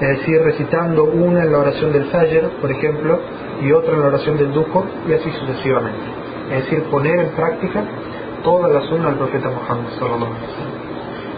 [0.00, 3.20] Es decir, recitando una en la oración del Fajr, por ejemplo,
[3.62, 6.00] y otra en la oración del Dujo, y así sucesivamente.
[6.52, 7.84] Es decir, poner en práctica
[8.42, 10.80] todas las sunas del profeta Muhammad sallallahu alaihi wasallam.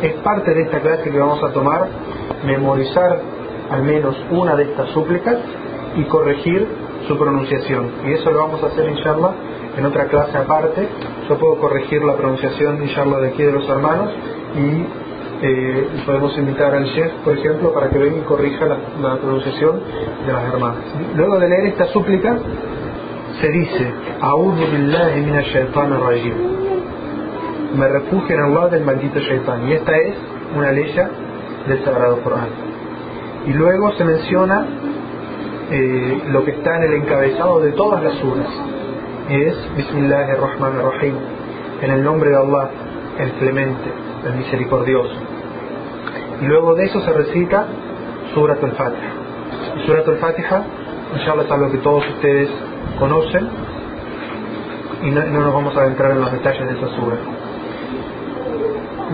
[0.02, 1.88] Es parte de esta clase que vamos a tomar
[2.44, 3.20] memorizar
[3.70, 5.36] al menos una de estas súplicas
[5.96, 6.66] y corregir
[7.06, 7.90] su pronunciación.
[8.06, 9.32] Y eso lo vamos a hacer, inshallah,
[9.76, 10.88] en otra clase aparte.
[11.28, 14.10] Yo puedo corregir la pronunciación, inshallah, de aquí de los hermanos
[14.56, 14.84] y
[15.44, 19.80] eh, podemos invitar al chef, por ejemplo, para que venga y corrija la, pronunciación
[20.24, 20.84] de las hermanas.
[21.16, 22.38] Luego de leer esta súplica,
[23.40, 23.92] se dice,
[27.76, 29.68] Me refugio en Allah del maldito shaitan.
[29.68, 30.14] Y esta es
[30.54, 30.94] una ley
[31.66, 32.71] del Sagrado Corán.
[33.46, 34.66] Y luego se menciona
[35.70, 38.48] eh, lo que está en el encabezado de todas las suras.
[39.28, 41.14] Es Bismillahirrahmanirrahim.
[41.82, 42.70] En el nombre de Allah,
[43.18, 43.92] el clemente,
[44.26, 45.14] el misericordioso.
[46.40, 47.66] Y luego de eso se recita
[48.34, 49.12] Surat al-Fatiha.
[49.86, 50.64] Surat al-Fatiha,
[51.14, 52.48] inshallah es algo que todos ustedes
[52.98, 53.48] conocen
[55.02, 57.16] y no, nos vamos a entrar en los detalles de esa sura.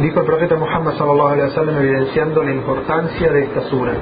[0.00, 3.94] Dijo el profeta Muhammad sallallahu alaihi wasallam evidenciando la importancia de esta sura.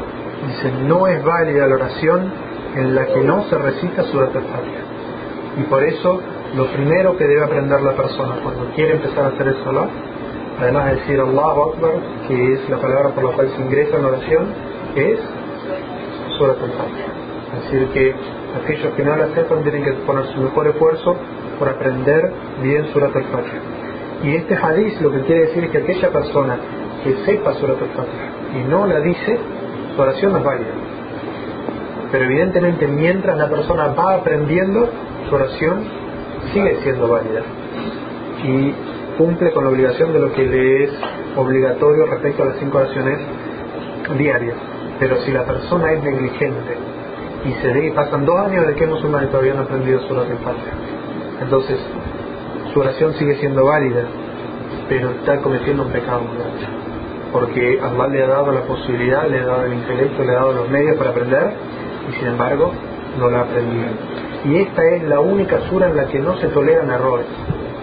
[0.46, 2.30] Dice, no es válida la oración
[2.74, 4.82] en la que no se recita Surat al-Fatiha.
[5.58, 6.20] Y por eso
[6.54, 9.88] lo primero que debe aprender la persona cuando quiere empezar a hacer el salat
[10.60, 11.94] además de decir Allahu Akbar,
[12.28, 14.46] que es la palabra por la cual se ingresa en la oración,
[14.94, 15.18] es
[16.38, 18.14] Surat al Es decir, que
[18.62, 21.16] aquellos que no la sepan tienen que poner su mejor esfuerzo
[21.58, 22.32] por aprender
[22.62, 23.24] bien Surat al
[24.26, 26.58] Y este hadith lo que quiere decir es que aquella persona
[27.04, 29.38] que sepa Surat al y no la dice,
[29.94, 30.70] su oración no es válida.
[32.10, 34.88] Pero evidentemente mientras la persona va aprendiendo,
[35.28, 35.84] su oración
[36.52, 37.42] sigue siendo válida.
[38.42, 38.74] Y
[39.16, 40.90] cumple con la obligación de lo que le es
[41.36, 43.20] obligatorio respecto a las cinco oraciones
[44.18, 44.56] diarias.
[44.98, 46.76] Pero si la persona es negligente
[47.44, 50.38] y se ve, pasan dos años de que musulmán todavía no ha aprendido su oración
[51.40, 51.78] entonces
[52.76, 54.04] su oración sigue siendo válida,
[54.86, 56.24] pero está cometiendo un pecado
[57.32, 60.52] porque Allah le ha dado la posibilidad, le ha dado el intelecto, le ha dado
[60.52, 61.54] los medios para aprender
[62.06, 62.72] y sin embargo
[63.18, 63.88] no la ha aprendido.
[64.44, 67.26] Y esta es la única sura en la que no se toleran errores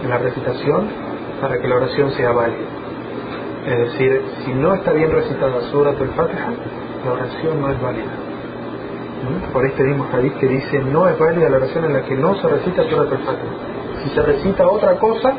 [0.04, 0.86] en la recitación
[1.40, 2.64] para que la oración sea válida.
[3.66, 6.52] Es decir, si no está bien recitada Surat al-Fatiha,
[7.04, 8.12] la oración no es válida.
[9.24, 9.52] ¿Mm?
[9.52, 12.36] Por este mismo hadith que dice, no es válida la oración en la que no
[12.36, 13.74] se recita Surat al-Fatiha.
[14.04, 15.32] Si se recita otra cosa,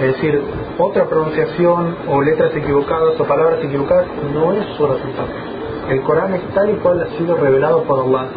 [0.00, 0.40] es decir,
[0.78, 5.90] otra pronunciación o letras equivocadas o palabras equivocadas, no es Surat al-Fatiha.
[5.90, 8.28] El Corán es tal y cual ha sido revelado por Allah.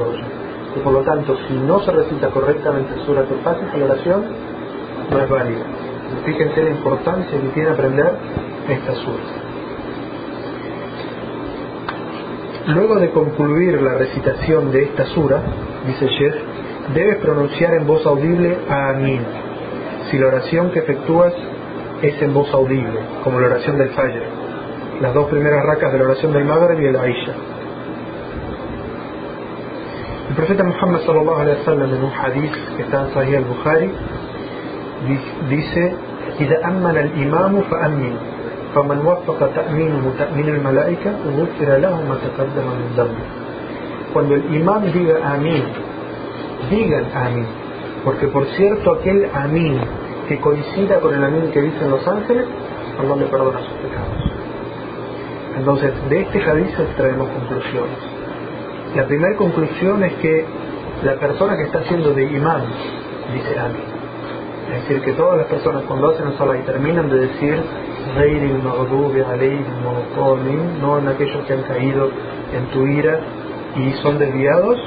[0.75, 4.25] Y por lo tanto, si no se recita correctamente Surat al-Fatiha, la oración
[5.11, 5.63] no es válida.
[6.25, 8.11] Fíjense la importancia que tiene aprender
[8.69, 9.23] esta sura.
[12.67, 15.41] Luego de concluir la recitación de esta sura,
[15.85, 16.35] dice Sheikh,
[16.93, 19.21] debes pronunciar en voz audible Amin,
[20.09, 21.33] si la oración que efectúas
[22.01, 24.23] es en voz audible, como la oración del Fajr,
[25.01, 27.33] las dos primeras racas de la oración del Maghreb y el Aisha.
[30.29, 33.91] El profeta Muhammad sallallahu alaihi wasallam en un hadith que está en Sahih al-Bukhari
[35.49, 35.95] dice:
[36.39, 38.13] "Idha amana al-imam fa'ammin,
[38.73, 43.07] faman waffaqa ta'minuhu ta'min al-mala'ika, ghufira lahu ma taqaddama.
[44.13, 45.63] Cuando el imam diga amén,
[46.69, 47.66] digan amén
[48.07, 49.77] porque por cierto aquel amén
[50.29, 52.45] que coincida con el amén que dicen los ángeles
[52.97, 54.17] Allah le perdona sus pecados
[55.57, 58.17] entonces de este hadith extraemos conclusiones
[58.95, 60.45] la primera conclusión es que
[61.03, 62.63] la persona que está haciendo de imán
[63.33, 63.83] dice amén.
[64.73, 67.61] Es decir, que todas las personas cuando hacen salah y terminan de decir
[70.81, 72.09] no en aquellos que han caído
[72.53, 73.19] en tu ira
[73.75, 74.79] y son desviados,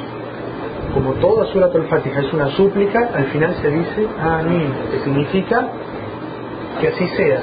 [0.94, 5.68] como toda Surat al-Fatiha es una súplica, al final se dice Amén, que significa
[6.80, 7.42] que así sea.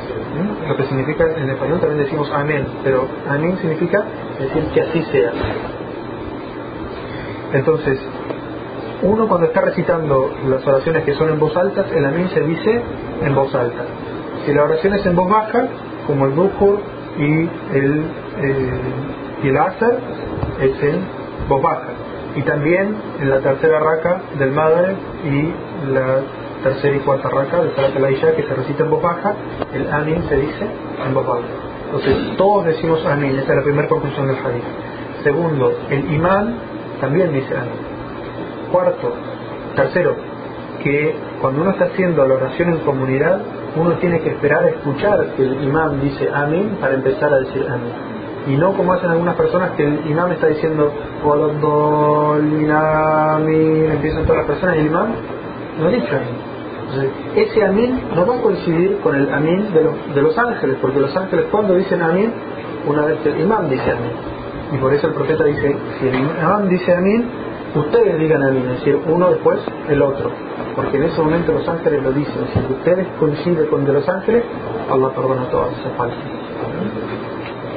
[0.67, 4.03] Lo que significa en español también decimos Amén, pero Amén significa
[4.39, 5.31] decir que así sea.
[7.53, 7.99] Entonces,
[9.01, 12.81] uno cuando está recitando las oraciones que son en voz alta, el Amén se dice
[13.21, 13.85] en voz alta.
[14.45, 15.67] Si la oración es en voz baja,
[16.05, 16.79] como el Duhur
[17.17, 18.05] y el,
[18.41, 18.81] eh,
[19.43, 19.57] y el
[20.59, 21.01] es en
[21.47, 22.06] voz baja
[22.37, 24.95] y también en la tercera raca del madre
[25.25, 26.21] y la
[26.63, 29.33] tercera y cuarta raca del Salat la Isha que se recita en voz baja,
[29.73, 30.67] el Amin se dice
[31.03, 31.47] en voz alta.
[31.85, 34.63] Entonces todos decimos Amin, esa es la primera conclusión del hadith.
[35.23, 36.55] Segundo, el imán
[37.01, 37.71] también dice Amin.
[38.71, 39.13] Cuarto,
[39.75, 40.15] tercero,
[40.83, 43.41] que cuando uno está haciendo la oración en comunidad,
[43.75, 47.65] uno tiene que esperar a escuchar que el imán dice Amin para empezar a decir
[47.67, 48.16] Amin
[48.47, 50.91] y no como hacen algunas personas que el imán está diciendo
[53.91, 55.15] empiezan todas las personas y el imán
[55.79, 57.11] no dicho amén.
[57.35, 60.99] ese amén no va a coincidir con el amén de los, de los ángeles, porque
[60.99, 62.33] los ángeles cuando dicen amén,
[62.87, 64.11] una vez el imán dice amén.
[64.73, 67.25] Y por eso el profeta dice, si el imán dice amén,
[67.75, 70.31] ustedes digan amén, es decir, uno después el otro.
[70.75, 74.43] Porque en ese momento los ángeles lo dicen, si ustedes coinciden con de los ángeles,
[74.89, 76.19] Allah perdona todas esas faltas.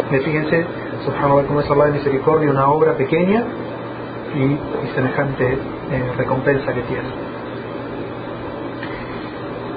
[0.09, 0.67] Fíjense,
[1.05, 3.45] subhanallah, como es Allah de misericordia, una obra pequeña
[4.35, 7.09] y, semejante eh, recompensa que tiene.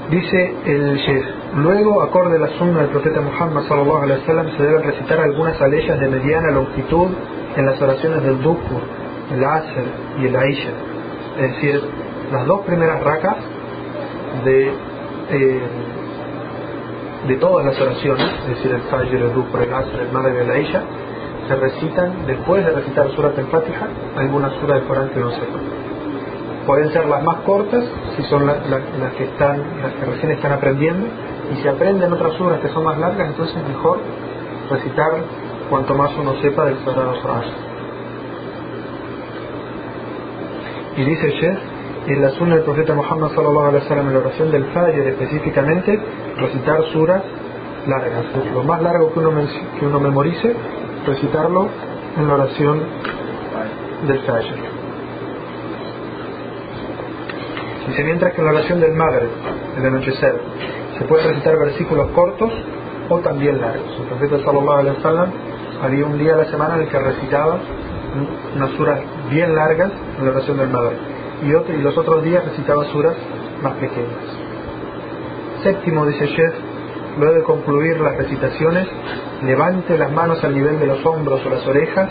[0.10, 4.64] Dice el Sheikh, luego, acorde a la sunna del profeta Muhammad sallallahu alaihi wasallam, se
[4.64, 7.08] deben recitar algunas aleyas de mediana longitud
[7.56, 8.82] en las oraciones del Dukhur,
[9.32, 9.84] el Asr
[10.22, 10.70] y el Aisha.
[11.40, 11.82] Es decir,
[12.32, 13.38] las dos primeras racas
[14.46, 14.68] de
[15.32, 15.62] eh,
[17.28, 20.48] de todas las oraciones, es decir, el Fajr, el Dhuhr, el Asr, el Maghrib y
[20.48, 20.82] la Isha,
[21.48, 25.62] se recitan después de recitar Surat al-Fatiha, alguna sura del Corán que no sepan.
[26.66, 27.84] Pueden ser las más cortas,
[28.16, 28.58] si son las
[29.18, 31.08] que están, las que recién están aprendiendo,
[31.52, 34.00] y si aprenden otras suras que son más largas, entonces es mejor
[34.70, 35.12] recitar
[35.70, 37.44] cuanto más uno sepa del Sagrado Corán.
[40.96, 41.60] Y dice Sheikh,
[42.06, 46.00] en la sunna del profeta Muhammad sallallahu alaihi wasallam en la oración del Fajr específicamente
[46.38, 47.24] recitar suras
[47.88, 48.26] largas.
[48.54, 49.32] Lo más largo que uno,
[49.80, 50.54] que uno memorice
[51.06, 51.70] recitarlo
[52.18, 52.82] en la oración
[54.08, 54.56] del Fajr.
[57.88, 59.30] Dice mientras que en la oración del Maghrib
[59.78, 60.42] el anochecer
[60.98, 62.52] se puede recitar versículos cortos
[63.10, 63.98] o también largos.
[64.00, 65.32] El profeta sallallahu alaihi wasallam
[65.82, 67.60] había un día a la semana en el que recitaba
[68.56, 71.13] unas suras bien largas en la oración del Maghrib
[71.44, 73.16] y, los otros días recitaba suras
[73.62, 74.44] más pequeñas.
[75.64, 76.54] Séptimo, dice Sheikh,
[77.18, 78.88] luego de concluir las recitaciones,
[79.44, 82.10] levante las manos al nivel de los hombros o las orejas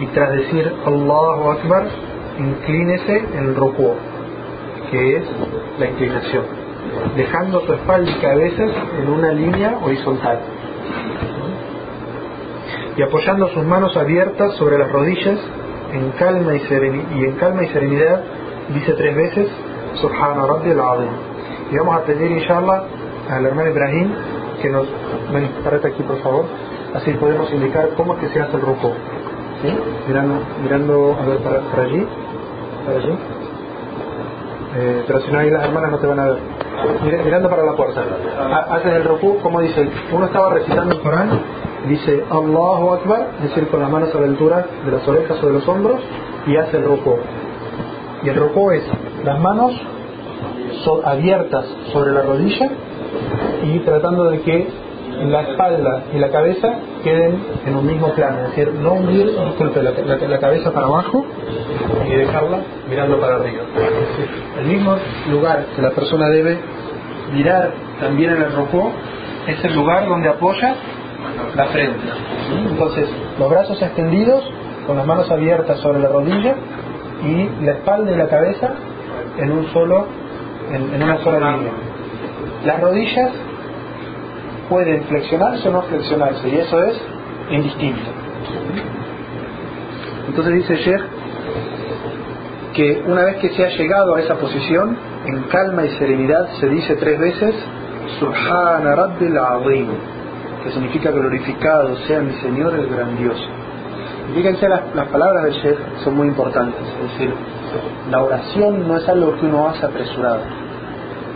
[0.00, 1.86] y tras decir Allahu Akbar,
[2.38, 3.94] inclínese en ruku,
[4.90, 5.24] que es
[5.78, 6.44] la inclinación,
[7.16, 8.64] dejando su espalda y cabeza
[8.98, 10.40] en una línea horizontal
[12.96, 15.38] y apoyando sus manos abiertas sobre las rodillas
[15.92, 16.60] en calma y,
[17.18, 18.22] y en calma y serenidad
[18.72, 19.48] dice tres veces
[19.94, 21.08] Subhana Rabbi al
[21.70, 22.84] y vamos a pedir inshallah
[23.30, 24.12] al hermano Ibrahim
[24.60, 24.86] que nos
[25.32, 26.44] ven, parate aquí por favor.
[26.94, 28.92] Así podemos indicar cómo es que se hace el ruco
[29.62, 29.76] ¿Sí?
[30.06, 32.06] mirando, mirando a ver para, allí.
[32.86, 33.18] Para allí.
[34.76, 36.38] Eh, pero si no hay las hermanas no te van a ver.
[37.24, 38.02] Mirando para la puerta.
[38.70, 41.30] Haces el ruku como dice uno estaba recitando el Corán.
[41.88, 45.46] Dice Allahu Akbar es decir con las manos a la altura de las orejas o
[45.46, 46.00] de los hombros
[46.46, 47.18] y hace el ruku
[48.24, 48.82] y el rocó es
[49.24, 49.72] las manos
[51.04, 52.68] abiertas sobre la rodilla
[53.64, 54.68] y tratando de que
[55.22, 59.26] la espalda y la cabeza queden en un mismo plano, es decir, no hundir
[60.28, 61.24] la, cabeza para abajo
[62.06, 62.58] y dejarla
[62.90, 63.62] mirando para arriba.
[64.58, 64.96] el mismo
[65.30, 66.58] lugar que la persona debe
[67.32, 68.90] mirar también en el rocó
[69.46, 70.74] es el lugar donde apoya
[71.54, 72.00] la frente.
[72.70, 74.44] Entonces, los brazos extendidos
[74.86, 76.56] con las manos abiertas sobre la rodilla
[77.24, 78.74] y la espalda y la cabeza
[79.38, 80.06] en un solo
[80.72, 81.72] en, una sola línea.
[82.64, 83.30] Las rodillas
[84.68, 87.00] pueden flexionarse o no flexionarse y eso es
[87.50, 88.10] indistinto.
[90.28, 91.02] Entonces dice Sheikh
[92.74, 94.96] que una vez que se ha llegado a esa posición
[95.26, 97.54] en calma y serenidad se dice tres veces
[98.18, 99.88] Subhana Rabbil Azim
[100.64, 103.53] que significa glorificado sea mi Señor el grandioso
[104.34, 106.80] Fíjense, las, las palabras del Sheikh son muy importantes.
[106.80, 107.34] Es decir,
[108.10, 110.40] la oración no es algo que uno hace apresurado.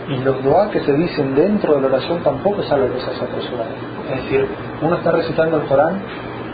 [0.09, 3.11] Y los doa que se dicen dentro de la oración tampoco es algo que se
[3.11, 3.69] hace apresurado.
[4.11, 4.47] Es decir,
[4.81, 6.01] uno está recitando el Corán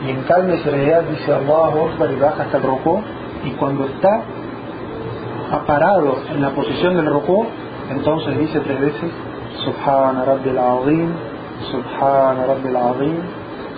[0.06, 3.02] y en calma y serenidad dice Allahu Akbar y baja hasta el rocó
[3.44, 4.24] y cuando está
[5.66, 7.48] parado en la posición del rocó
[7.90, 9.12] entonces dice tres veces
[9.64, 11.14] Subhana Rabbil Azim
[11.72, 13.16] Subhana Rabbil Azim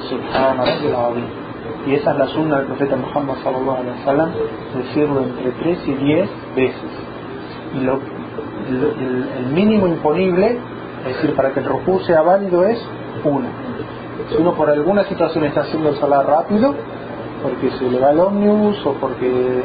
[0.09, 1.46] Subhana Rabbil Azim
[1.85, 4.29] y esa es la sunna del profeta Muhammad sallallahu alaihi wasallam
[4.75, 6.91] decirlo entre tres y diez veces
[7.75, 7.99] y lo,
[8.69, 10.59] el, mínimo imponible
[11.07, 12.79] es decir para que el rocó sea válido es
[13.23, 13.49] una
[14.29, 16.75] si uno por alguna situación está haciendo el salar rápido
[17.43, 19.61] porque se le va el ómnibus o porque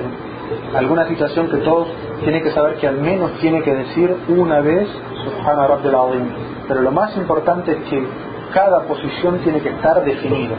[0.74, 1.88] alguna situación que todos
[2.22, 4.88] tienen que saber que al menos tiene que decir una vez
[5.24, 6.28] Subhana Rabbil Azim.
[6.68, 8.07] Pero lo más importante es que
[8.53, 10.57] cada posición tiene que estar definida.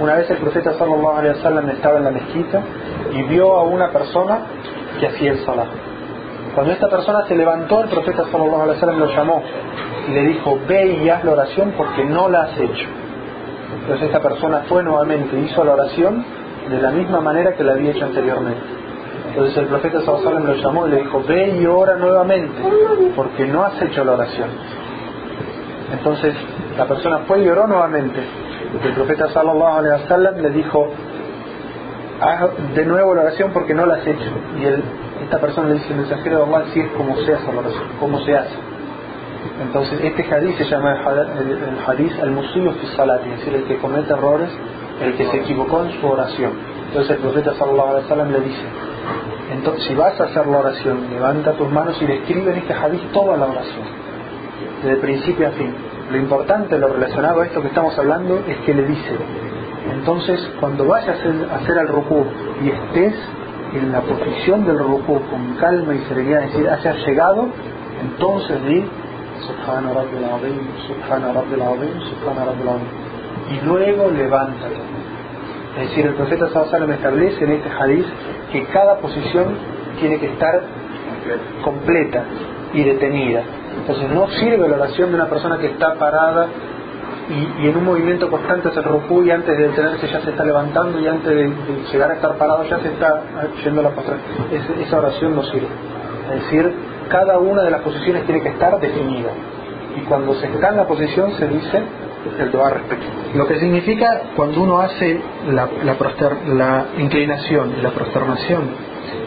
[0.00, 2.62] Una vez el profeta sallallahu alaihi wasallam estaba en la mezquita
[3.12, 4.40] y vio a una persona
[4.98, 5.66] que hacía el salah.
[6.54, 9.42] Cuando esta persona se levantó, el profeta sallallahu alaihi wasallam lo llamó
[10.08, 12.88] y le dijo, ve y haz la oración porque no la has hecho.
[13.82, 16.24] Entonces esta persona fue nuevamente, hizo la oración
[16.70, 18.62] de la misma manera que la había hecho anteriormente.
[19.28, 22.62] Entonces el profeta Sallallahu lo llamó y le dijo, ve y ora nuevamente,
[23.16, 24.48] porque no has hecho la oración.
[25.92, 26.34] Entonces
[26.76, 28.20] la persona fue y oró nuevamente.
[28.82, 30.88] El profeta Sallallahu Alaihi Wasallam le dijo,
[32.20, 34.30] haz de nuevo la oración porque no la has hecho.
[34.58, 37.60] Y esta persona le dice, el mensajero de Allah, si es como se hace la
[37.60, 38.56] oración, cómo se hace.
[39.62, 44.12] Entonces este hadith se llama el hadith al-musilu fi salat, es decir, el que comete
[44.12, 44.50] errores,
[45.00, 46.52] el que se equivocó en su oración.
[46.88, 48.62] Entonces el profeta sallallahu alaihi wasallam le dice,
[49.52, 53.12] entonces si vas a hacer la oración, levanta tus manos y describe en este hadith
[53.12, 53.84] toda la oración,
[54.82, 55.74] desde principio a fin.
[56.10, 59.16] Lo importante, lo relacionado a esto que estamos hablando, es que le dice,
[59.92, 62.24] entonces cuando vayas a hacer el ruku
[62.62, 63.14] y estés
[63.74, 67.48] en la posición del ruku con calma y serenidad, es decir, hayas llegado,
[68.02, 68.84] entonces di
[69.40, 72.86] Subhana Rabbil Azim, Subhana Rabbil Azim, Subhana Rabbil Azim.
[73.50, 74.76] Y luego levántate.
[75.78, 78.06] Es decir, el profeta Sallallahu establece en este hadith
[78.52, 79.56] que cada posición
[79.98, 80.62] tiene que estar
[81.64, 82.24] completa
[82.72, 83.42] y detenida.
[83.76, 86.48] Entonces no sirve la oración de una persona que está parada
[87.28, 91.00] y, en un movimiento constante el rukú y antes de detenerse ya se está levantando
[91.00, 91.52] y antes de,
[91.92, 93.22] llegar a estar parado ya se está
[93.64, 94.18] yendo a la postura.
[94.80, 95.68] esa oración no sirve.
[96.34, 96.74] Es decir,
[97.08, 99.30] cada una de las posiciones tiene que estar definida.
[99.96, 101.82] Y cuando se está en la posición se dice
[102.38, 103.06] el doa respecto.
[103.34, 105.96] Lo que significa cuando uno hace la, la,
[106.54, 108.62] la inclinación, la prosternación,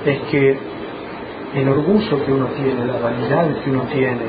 [0.05, 0.76] es que
[1.55, 4.23] el orgullo que uno tiene, la vanidad que uno tiene,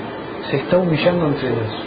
[0.50, 1.86] se está humillando entre Dios.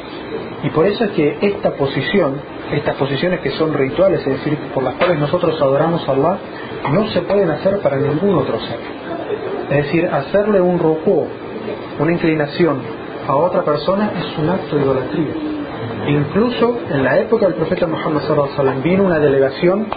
[0.64, 2.36] Y por eso es que esta posición,
[2.72, 6.38] estas posiciones que son rituales, es decir, por las cuales nosotros adoramos a Allah,
[6.92, 8.80] no se pueden hacer para ningún otro ser.
[9.70, 11.28] Es decir, hacerle un rocó
[12.00, 12.82] una inclinación
[13.28, 15.61] a otra persona es un acto de idolatría.
[16.08, 19.88] Incluso en la época del profeta Muhammad sallallahu vino una delegación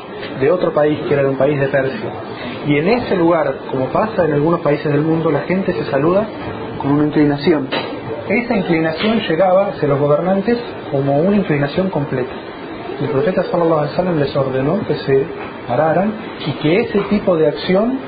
[0.41, 2.11] de otro país que era un país de Persia.
[2.67, 6.27] Y en ese lugar, como pasa en algunos países del mundo, la gente se saluda
[6.79, 7.69] con una inclinación.
[8.29, 10.59] Esa inclinación llegaba hacia los gobernantes
[10.91, 12.33] como una inclinación completa.
[13.01, 15.27] El profeta sallallahu alaihi wasallam les ordenó que se
[15.67, 16.13] pararan
[16.47, 17.99] y que ese tipo de acción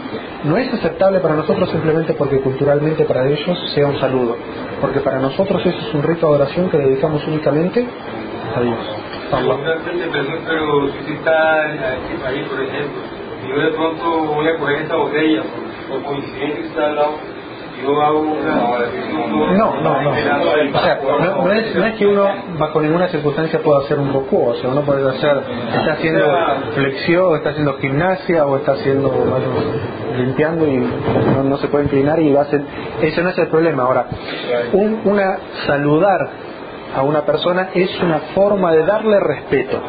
[0.45, 4.37] no es aceptable para nosotros simplemente porque culturalmente para ellos sea un saludo,
[4.81, 7.85] porque para nosotros eso es un rito de oración que dedicamos únicamente
[8.55, 8.79] a Dios.
[13.49, 15.43] Yo de pronto voy a coger esta botella,
[16.05, 17.19] coincidencia está al lado,
[19.57, 20.11] no, no, no.
[20.11, 22.27] O sea, no, es, que uno
[22.59, 25.43] bajo ninguna circunstancia pueda hacer un poco, o sea, uno puede hacer,
[25.75, 26.25] está haciendo
[26.75, 29.13] flexión, está haciendo gimnasia, o está haciendo,
[30.17, 30.79] limpiando y
[31.45, 32.63] no, se puede inclinar y va a hacer,
[33.03, 33.85] ese no es el problema.
[33.85, 34.07] Ahora,
[34.73, 36.31] un, una saludar
[36.97, 39.81] a una persona es una forma de darle respeto.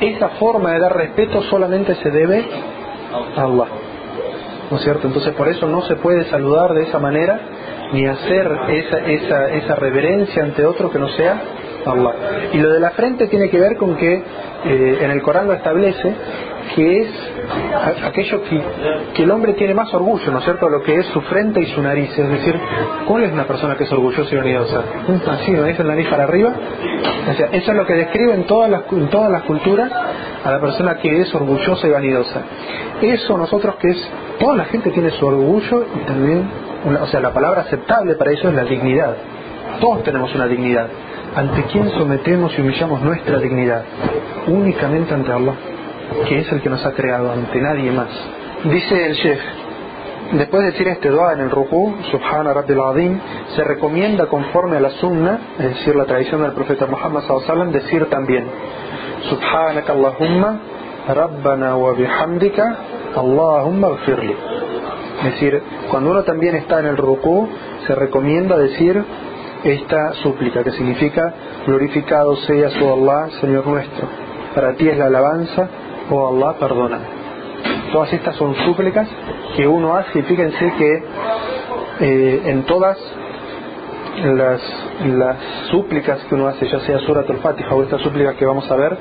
[0.00, 2.44] Esa forma de dar respeto solamente se debe
[3.36, 3.85] a Allah.
[4.70, 5.06] ¿No es cierto?
[5.06, 7.40] Entonces por eso no se puede saludar de esa manera
[7.92, 11.40] ni hacer esa, esa, esa reverencia ante otro que no sea
[11.86, 12.14] Allah.
[12.52, 15.54] Y lo de la frente tiene que ver con que eh, en el Corán lo
[15.54, 16.14] establece
[16.74, 17.08] que es
[18.04, 18.62] aquello que,
[19.14, 20.68] que, el hombre tiene más orgullo, ¿no es cierto?
[20.68, 22.10] Lo que es su frente y su nariz.
[22.16, 22.58] Es decir,
[23.06, 24.82] ¿cuál es una persona que es orgullosa y vanidosa?
[25.30, 26.52] Así, ¿no es el nariz para arriba?
[27.30, 29.90] O sea, eso es lo que describe en todas las, en todas las culturas
[30.44, 32.42] a la persona que es orgullosa y vanidosa.
[33.02, 36.48] Eso nosotros que es, toda la gente tiene su orgullo y también,
[37.00, 39.16] o sea, la palabra aceptable para eso es la dignidad.
[39.80, 40.88] Todos tenemos una dignidad.
[41.34, 43.82] ¿Ante quién sometemos y humillamos nuestra dignidad?
[44.46, 45.54] Únicamente ante Allah.
[46.28, 48.08] Que es el que nos ha creado ante nadie más.
[48.64, 49.40] Dice el chef,
[50.32, 53.20] después de decir este dua en el ruku, Subhana Rabbil Azim,
[53.54, 58.06] se recomienda conforme a la sunna, es decir, la tradición del profeta Muhammad sallallahu decir
[58.06, 58.46] también,
[59.28, 60.60] Subhanaka Allahumma
[61.08, 62.76] Rabbana wa bihamdika
[63.16, 64.36] Allahumma gfirli.
[65.18, 67.48] Es decir, cuando uno también está en el ruku,
[67.86, 69.02] se recomienda decir
[69.64, 71.34] esta súplica, que significa
[71.66, 74.06] glorificado sea su Allah, Señor nuestro.
[74.54, 75.68] Para ti es la alabanza,
[76.10, 76.98] oh Allah, perdona.
[77.92, 79.08] Todas estas son súplicas
[79.56, 81.02] que uno hace y fíjense que
[82.00, 82.98] eh, en todas
[84.24, 84.60] las,
[85.06, 85.36] las
[85.70, 88.96] súplicas que uno hace, ya sea Surat al-Fatiha o estas súplicas que vamos a ver,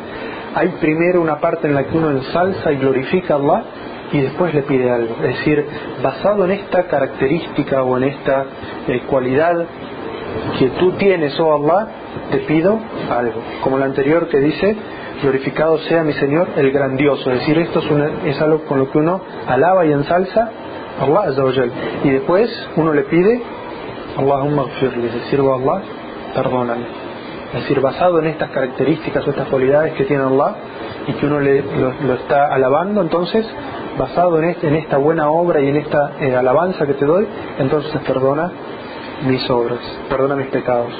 [0.56, 3.64] hay primero una parte en la que uno ensalza y glorifica a Allah
[4.12, 5.16] y después le pide algo.
[5.24, 5.66] Es decir,
[6.01, 8.45] basado en esta característica o en esta
[8.88, 9.66] eh, cualidad
[10.60, 11.88] que tú tienes, oh Allah,
[12.32, 12.80] te pido
[13.10, 13.41] algo.
[13.62, 14.76] Como la anterior que dice,
[15.26, 17.32] glorificado sea mi Señor el grandioso.
[17.32, 17.82] Es decir, esto
[18.26, 20.49] es, algo con lo que uno alaba y ensalza
[20.99, 21.34] a Allah
[22.03, 23.41] Y después uno le pide,
[24.17, 25.82] Allahumma gfirli, es decir, Allah,
[26.34, 26.86] perdóname.
[27.53, 30.55] Es decir, basado en estas características o estas cualidades que tiene Allah
[31.07, 33.47] y que uno lo, está alabando, entonces,
[33.97, 37.28] basado en, este, en esta buena obra y en esta eh, alabanza que te doy,
[37.57, 38.51] entonces perdona
[39.28, 40.93] mis obras, perdona mis pecados.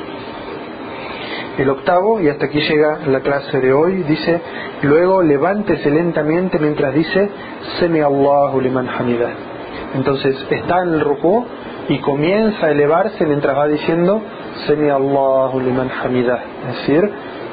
[1.58, 4.42] El octavo, y hasta aquí llega la clase de hoy, dice,
[4.82, 7.30] luego levántese lentamente mientras dice,
[7.80, 9.32] Semi Allahu liman hamidah.
[9.96, 11.46] Entonces está en el ruku
[11.88, 14.22] y comienza a elevarse mientras va diciendo,
[14.68, 16.44] Semi Allahu liman hamidah.
[16.70, 17.10] Es decir,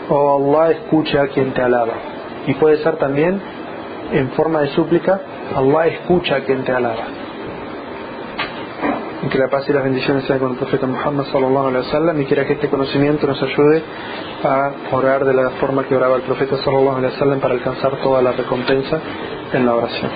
[0.09, 1.95] oh Allah escucha a quien te alaba.
[2.49, 3.41] Y puede ser también
[4.13, 5.21] en forma de súplica,
[5.55, 7.22] Allah escucha a quien te alaba
[9.33, 12.27] que la paz y las bendiciones sean con el profeta Muhammad sallallahu alaihi wasallam y
[12.27, 13.83] quiera que este conocimiento nos ayude
[14.45, 18.21] a orar de la forma que oraba el profeta sallallahu alaihi wasallam para alcanzar toda
[18.21, 19.01] la recompensa
[19.55, 20.11] en la oración.